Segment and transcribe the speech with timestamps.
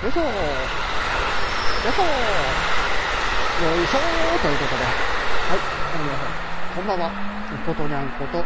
[0.00, 0.20] よいしょ。
[0.22, 2.06] よいしょ。
[3.66, 3.98] よいしょ
[4.38, 5.58] ということで、はい、
[5.98, 6.30] 皆さん、
[6.76, 7.10] こんばんは。
[7.66, 8.44] ことにゃんこと、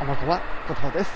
[0.00, 1.12] 天川ことです。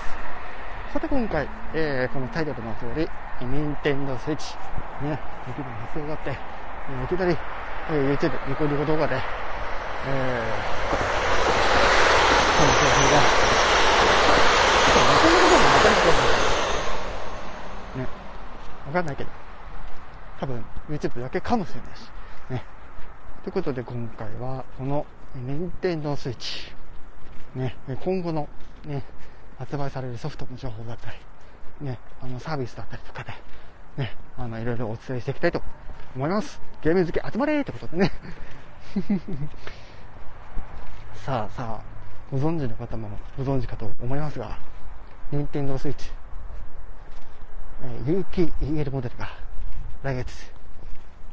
[0.93, 3.09] さて今回、えー、このタイトルの通り、
[3.41, 4.55] 任天堂スイッチ、
[5.03, 7.37] ね、雪の発表があって、えー、いきなり、
[7.89, 9.23] えー、YouTube、ニコニコ動画で、えー、
[12.55, 13.27] この商品が、
[14.85, 16.52] ちょっとニコニコ動画またね、
[18.93, 19.29] わかんないけど、
[20.39, 22.01] 多分 YouTube だけかもしれないし、
[22.51, 22.63] ね。
[23.41, 26.71] ということで今回は、この、任天堂スイッチ、
[27.55, 28.47] ね、今後の、
[28.85, 29.03] ね、
[29.57, 31.17] 発売されるソフトの情報だったり、
[31.87, 33.31] ね、あの、サービスだったりとかで、
[33.97, 35.63] ね、あの、いろいろお伝えしていきたいと
[36.15, 36.61] 思います。
[36.83, 38.11] ゲーム好き集まれってことでね。
[41.25, 41.83] さあさあ、
[42.31, 44.59] ご存知の方もご存知かと思いますが、
[45.31, 46.11] 任天堂スイッチ、
[47.83, 49.29] えー、有機 EL モデルが
[50.03, 50.51] 来月、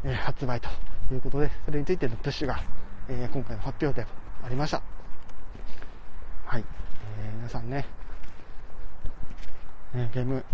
[0.04, 0.68] えー、発売と
[1.12, 2.60] いうことで、それについてのプッシュが、
[3.09, 4.06] えー、今回の発表で
[4.45, 4.82] ありました。
[6.46, 6.65] はい。
[7.23, 7.87] えー、皆さんね、
[9.95, 10.45] ね、ゲーム、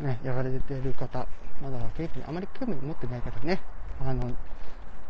[0.00, 1.26] ね、やられてる方、
[1.62, 3.60] まだゲームにあまり興味持ってない方ね、
[4.00, 4.30] あの、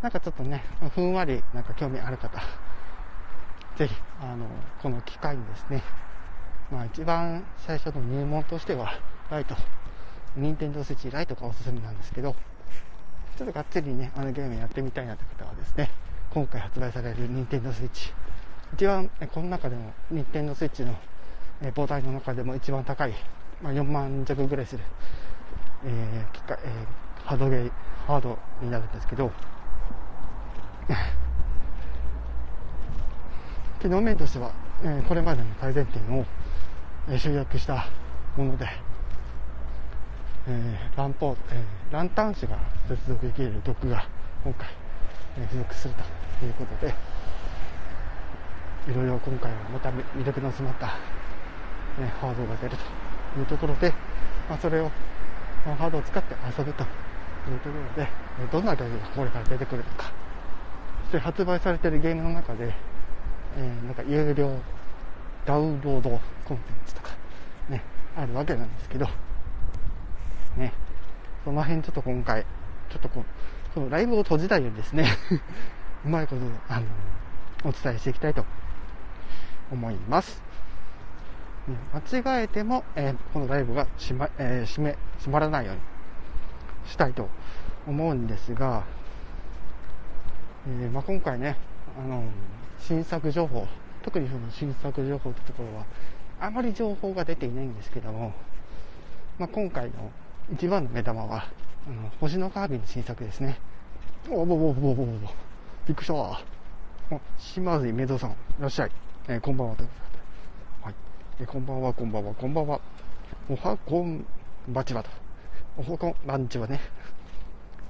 [0.03, 0.63] なんかちょっとね、
[0.95, 2.43] ふんわりなんか興味ある方、
[3.77, 4.47] ぜひ、あの、
[4.83, 5.83] この機会にですね、
[6.71, 8.93] まあ一番最初の入門としては、
[9.31, 9.57] ライト、
[10.37, 12.35] 任天堂スイッチライトがおすすめなんですけど、
[13.37, 15.91] ちょっとがっつりね、あのゲームやってみたいなって方はですね、
[16.31, 18.13] 今回発売される任天堂スイッチ、
[18.75, 20.95] 一番、この中でも任天堂スイッチの
[21.75, 23.15] 母体の中でも一番高い
[23.63, 24.83] まあ、4万弱ぐらいする、
[25.87, 27.71] えー、機械、えー、ハードゲー、
[28.07, 29.33] ハードになるんですけど、
[33.81, 34.51] 機能面としては、
[34.83, 36.27] えー、これまでの改善点を、
[37.09, 37.87] え、集約した
[38.37, 38.69] もので、
[40.47, 44.07] えー、ランポーえー、ランタン紙が接続できるドックが
[44.45, 44.69] 今回、
[45.39, 45.95] えー、付属する
[46.39, 46.95] ということで、
[48.93, 52.77] いろいろ今回はまた魅力の詰まった、ね、ハードが出る
[53.35, 53.89] というところで、
[54.49, 54.91] まあ、それを、
[55.65, 56.87] まあ、ハードを使って遊ぶとい
[57.57, 58.11] うところで、
[58.53, 60.13] どんなゲームがこれから出てくるのか、
[61.05, 62.75] そして発売されているゲームの中で、
[63.57, 64.59] えー、なんか有料
[65.47, 67.09] ダウンロードコンテンツとか、
[67.71, 67.83] ね、
[68.15, 69.09] あるわけなんですけど、
[70.57, 70.73] ね、
[71.45, 72.43] その辺ちょっと今回、
[72.91, 73.25] ちょっとこう、
[73.75, 75.09] このライブを閉じたようにですね
[76.05, 76.87] うまいこと、あの、
[77.65, 78.45] お伝えしていきたいと
[79.73, 80.43] 思います。
[82.13, 85.81] 間違えても、えー、このライブが閉ま,、えー、閉め閉まらないように
[86.87, 87.31] したいと
[87.87, 88.85] 思うんですが、
[90.67, 91.57] えー、まあ、今回ね、
[91.99, 92.25] あの
[92.79, 93.67] 新作情報、
[94.03, 95.87] 特にその新作情報ってところは、
[96.39, 98.35] あまり情報が出ていないんですけども、
[99.39, 100.13] まあ、今回の
[100.53, 101.47] 一番の目玉は、
[101.87, 103.59] あの星のカービィの新作ですね。
[104.29, 105.29] おぼぼぼぼぼぼぼ。
[105.87, 106.41] びっくりしたわ。
[107.39, 108.91] 島津めぞさん、いらっしゃい。
[109.29, 109.95] えー、こんばんはというこ
[110.83, 110.89] と
[111.41, 111.45] で。
[111.45, 112.81] えこんばんは、こんばんは、こんばんは。
[113.49, 114.25] おはこん
[114.69, 115.11] ばちはと。
[115.79, 116.81] おはこんばんちはね。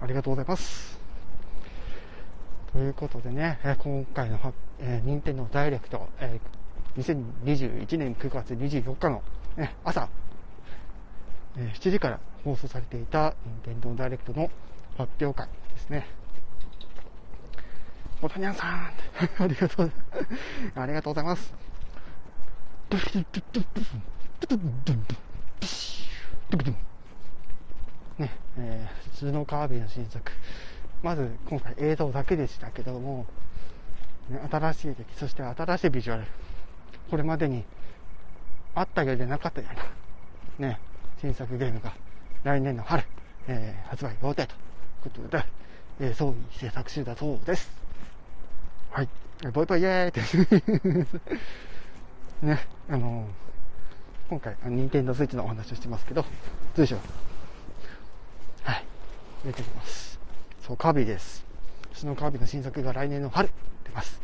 [0.01, 0.99] ありがとうございます。
[2.73, 4.39] ということでね、え今回の、
[4.79, 9.23] えー、任天堂ダイレクト、えー、2021年9月24日の、
[9.57, 10.09] ね、朝、
[11.57, 13.35] えー、7時から放送されていた
[13.65, 14.51] 任天堂ダイレクトの
[14.99, 16.07] 発表会ですね。
[18.21, 18.91] おたにゃんさん
[19.43, 19.93] ありがとう、
[20.77, 21.55] ありがとうございます。
[28.19, 30.31] ね、えー、普通のカービィの新作。
[31.03, 33.27] まず、今回映像だけでしたけども、
[34.29, 36.27] ね、新しい敵、そして新しいビジュアル。
[37.11, 37.65] これまでに
[38.75, 39.69] あったようでなかったよ
[40.59, 40.81] うな、ね、
[41.21, 41.95] 新作ゲームが
[42.45, 43.03] 来年の春、
[43.49, 44.59] えー、発売予定という
[45.03, 45.45] ことで、
[46.01, 47.71] えー、総意制作中だそうです。
[48.91, 49.09] はい。
[49.53, 50.21] ボイボイイェー
[50.71, 51.09] イって
[52.47, 53.27] ね、あの
[54.29, 56.25] 今回、任天堂スイッチのお話をしてますけど、
[56.75, 56.97] 随所、
[58.63, 58.85] はい、
[59.45, 60.19] 出てきます。
[60.67, 61.45] そう、カービィです。
[61.95, 63.49] そのカービィの新作が来年の春
[63.85, 64.21] 出ます。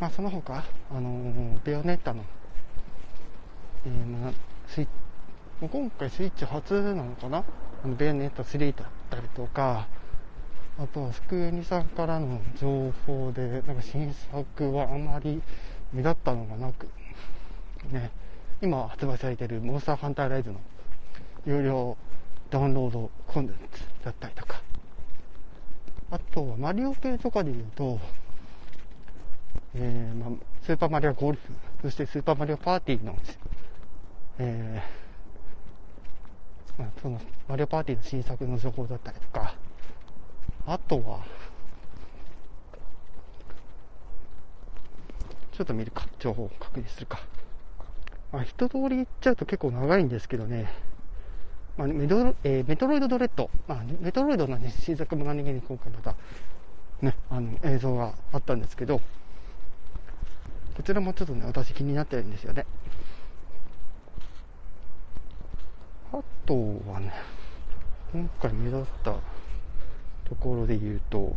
[0.00, 2.24] まあ、その他、あのー、ベヨネッタの、
[3.84, 4.32] えー、まあ、
[4.68, 4.90] スイッチ、
[5.58, 7.42] 今回スイッチ初なのかな？
[7.82, 9.86] あの、ベネッタ3だったりとか、
[10.78, 15.40] あとは、スクエニさんからの情報で、なんか新作はあまり
[15.94, 16.90] 目立ったのがなく、
[17.90, 18.10] ね、
[18.60, 20.60] 今発売されているモンスターハンターライズの
[21.46, 21.96] 有料
[22.50, 24.60] ダウンロードコンテンツだったりとか、
[26.10, 27.98] あとはマリオ系とかで言うと、
[29.74, 30.30] えー、まあ、
[30.62, 33.16] スーパーマリオゴルフ、そしてスーパーマリオパーティーの、
[34.38, 34.82] え
[37.00, 39.54] その、マリオパーティーの新作の情報だったりとか、
[40.66, 41.24] あとは、
[45.52, 47.20] ちょっと見るか、情報を確認するか。
[48.32, 50.70] まあ、一通り言っちゃうと結構長いんですけどね、
[51.78, 56.14] まあ、メドえー、メトロイドドレッド、まあ、メトロイドの、ね、新作も何気に今回また、
[57.00, 59.00] ね、あの映像があったんですけど、
[60.76, 62.66] こちらもちょっとね、私気になってるんですよね。
[66.16, 66.54] あと
[66.90, 67.12] はね、
[68.10, 69.16] 今回目立った
[70.24, 71.36] ところで言うと、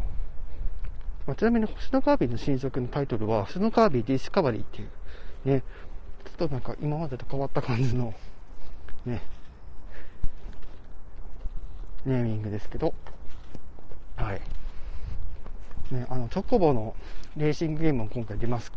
[1.27, 4.89] まあ、ちなみに星のカービィの新作のタイトルは、星のカービィディスカバリーっていう、
[5.43, 5.63] ね、
[6.23, 8.13] ちょっとなんか今までと変わった感じの、
[9.05, 9.21] ね、
[12.05, 12.93] ネーミングですけど、
[14.15, 14.41] はい。
[15.93, 16.95] ね、あの、チョコボの
[17.35, 18.71] レーシングゲームも今回出ます。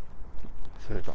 [0.81, 1.15] それが。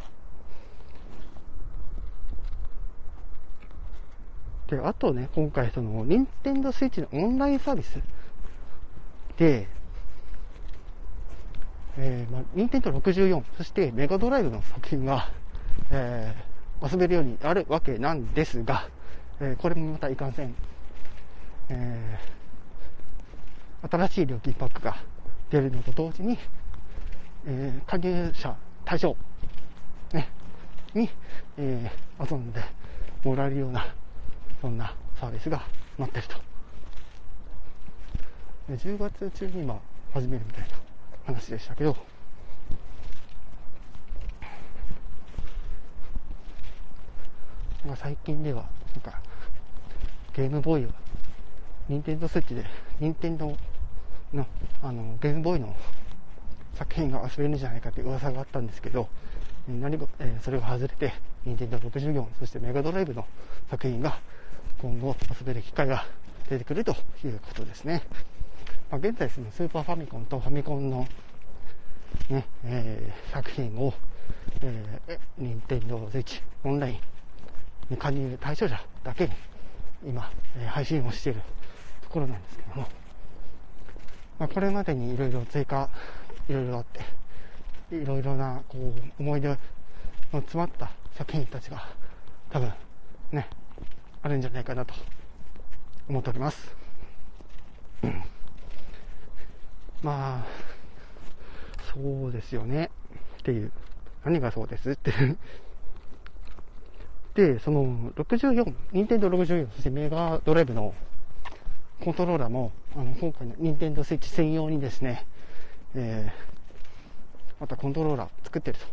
[4.68, 8.00] で、あとね、今回その、ニンテンドスイッチのオンラインサービス。
[9.36, 9.68] で、
[11.96, 15.30] えー、まあ、任天堂64、そしてメガドライブの作品が、
[15.90, 18.88] えー、遊べるようになるわけなんですが、
[19.40, 20.54] えー、これもまたいかんせん、
[21.70, 24.96] えー、新しい料金パックが
[25.50, 26.38] 出るのと同時に、
[27.46, 29.16] えー、加入者対象、
[30.12, 30.28] ね、
[30.94, 31.10] に、
[31.56, 32.60] えー、遊んで
[33.24, 33.94] もらえるような、
[34.60, 35.62] そんなサービスが
[35.98, 36.48] 待ってると。
[38.68, 39.80] 10月中に今
[40.12, 40.68] 始めるみたいな
[41.26, 41.96] 話でしたけど、
[47.84, 48.64] なんか最近では、
[48.94, 49.20] なんか、
[50.34, 50.92] ゲームボーイは、
[51.88, 52.64] ニンテンドスイッチで、
[53.00, 53.56] ニンテンド
[54.34, 54.46] の、
[54.82, 55.74] あの、ゲームボーイの
[56.74, 59.08] 作品が遊べるんじゃないかって噂があったんですけど、
[59.68, 61.14] 何も、えー、それが外れて、
[61.44, 63.26] ニンテンド64、そしてメガドライブの
[63.70, 64.18] 作品が
[64.80, 66.06] 今後遊べる機会が
[66.48, 68.02] 出てくるということですね。
[68.90, 71.06] まあ、現在そのスーパーファミコンとファミコンの
[72.30, 73.92] ね、えー、作品を、
[74.62, 76.98] えー、任天堂スイッチオンライン
[77.90, 79.32] に加入対象者だけに
[80.06, 81.40] 今、えー、配信をしている
[82.02, 82.88] ところなんですけども、
[84.38, 85.90] まあ、これまでにいろいろ追加、
[86.48, 89.56] いろいろあって、いろいろなこう思い出の
[90.32, 91.88] 詰まった作品たちが
[92.50, 92.72] 多分
[93.32, 93.48] ね、
[94.22, 94.94] あるんじゃないかなと
[96.08, 96.76] 思っております。
[100.02, 100.46] まあ、
[101.92, 102.90] そうですよね。
[103.40, 103.72] っていう。
[104.24, 104.90] 何がそうです？
[104.90, 105.12] って
[107.34, 110.94] で、その64、任天堂64、そしてメガドライブの
[112.02, 115.24] コントローラーも、あの、今回の任天堂スイッチ専用にですね、
[115.94, 118.84] えー、またコントローラー作ってると。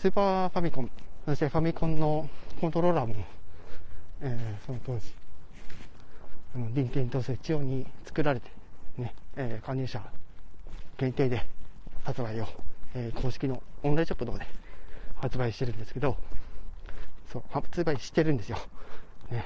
[0.00, 0.90] スーパーファミコン、
[1.28, 2.26] そしてファミコンの
[2.58, 3.14] コントローラーも、
[4.22, 5.12] えー、その当時、
[6.54, 8.50] あの、任天堂スイッチ用に作られて、
[8.96, 10.00] ね、えー、加入者
[10.96, 11.44] 限定で
[12.02, 12.46] 発売を、
[12.94, 14.46] えー、公式のオンラインショップの方で
[15.16, 16.16] 発売してるんですけど、
[17.30, 18.56] そう、発売してるんですよ。
[19.30, 19.44] ね。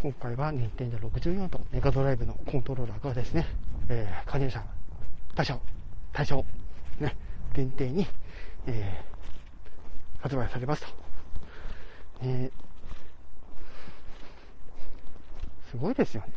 [0.00, 3.48] 今回は任天堂64とメガドライブのコントローラーがですね、
[3.88, 4.62] えー、加入者
[5.34, 5.60] 対象、
[6.12, 6.44] 対象、
[7.00, 7.16] ね、
[7.52, 8.06] 限定に、
[8.68, 9.11] えー、
[10.22, 10.88] 発売されますと。
[12.22, 16.32] えー、すごいですよね。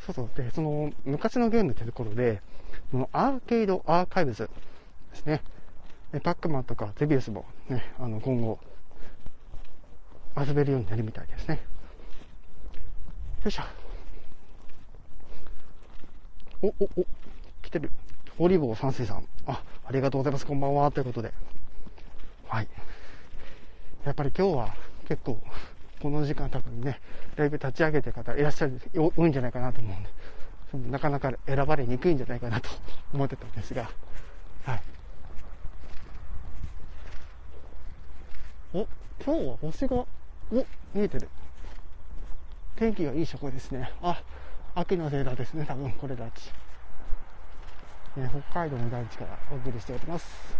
[0.00, 0.30] そうそう。
[0.36, 2.42] で、その、昔のゲームってところで、
[2.90, 4.50] このアーケードアーカイブズ
[5.12, 5.42] ですね。
[6.22, 8.58] パックマンとかゼビウスもね、あの、今後、
[10.36, 11.60] 遊べるようになるみたいですね。
[13.44, 13.62] よいしょ。
[16.62, 17.06] お、お、お、
[17.62, 17.90] 来てる。
[18.38, 19.26] オリボー三世さん。
[19.46, 20.46] あ、ありがとうございます。
[20.46, 20.90] こんばんは。
[20.90, 21.32] ということで。
[22.48, 22.68] はい。
[24.04, 24.74] やっぱり今日は
[25.08, 25.38] 結構、
[26.00, 27.00] この時間多分ね、
[27.36, 30.10] ライブ立ち上げてる方いらっしゃる、多いんじゃないかなと思うんで、
[30.70, 32.68] そのなかなか選ばれにくいんじゃないかなと
[33.14, 33.88] 思ってたんですが、
[34.64, 34.82] はい。
[38.74, 38.86] お、
[39.24, 40.06] 今日は星が、お、
[40.52, 41.28] 見えてる。
[42.76, 43.90] 天気がいい証拠ですね。
[44.02, 44.22] あ、
[44.74, 46.52] 秋のせいだですね、多分これたち。
[48.16, 50.56] ね、北海道の大地からお送りしております。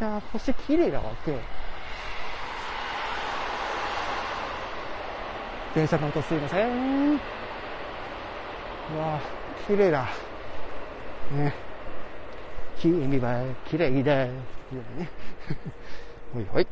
[0.00, 1.61] いや星綺麗だわ、今日。
[5.74, 7.12] 電車の音すいません。
[7.12, 7.16] う
[8.98, 9.18] わ
[9.66, 10.06] 綺麗だ。
[11.34, 11.54] ね。
[12.78, 14.26] 君は綺麗だ。
[14.26, 14.32] いう
[14.98, 15.08] ね。
[16.34, 16.66] ほいほい。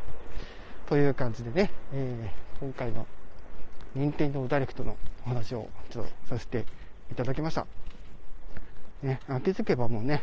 [0.87, 3.07] という感じでね、えー、今回の
[3.95, 6.67] 任天堂ダイレクトのお話をちょっとさせて
[7.11, 7.67] いただきました。
[9.03, 10.23] ね、あ気づけばもうね、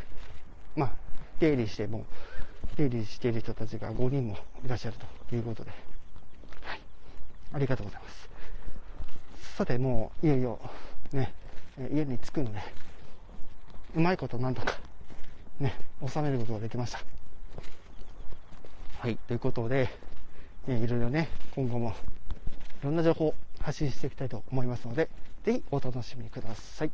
[0.76, 0.92] まあ、
[1.40, 2.06] 出入りしても、
[2.76, 4.98] 出入りしている人たちが5人もいらっしゃる
[5.30, 5.72] ということで、
[6.64, 6.82] はい
[7.54, 8.37] ありがとうございます。
[9.58, 10.60] さて、もういよいよ
[11.12, 11.34] ね、
[11.92, 12.60] 家に着くので、
[13.96, 14.78] うまいことなんとか
[15.60, 15.74] ね、
[16.08, 17.00] 収めることができました。
[19.00, 19.90] はい、ということで、
[20.68, 21.94] えいろいろね、今後もい
[22.84, 25.10] ろんな情報を発信していきたいと思いますので、
[25.44, 26.92] ぜひお楽しみください。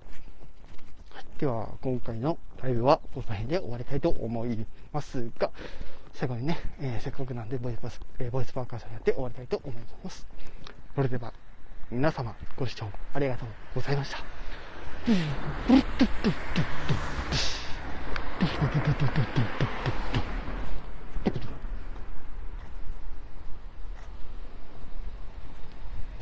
[1.11, 5.51] はい、では、今回のライブはこの辺で終わりたいと思いますが、
[6.13, 10.25] 最後にね、えー、せっかくなんでボイスパス、えー、ボイスパーカーションやって終わりたいと思います。
[10.95, 11.33] それでは、
[11.93, 14.17] 皆様ご視聴ありがとうございました。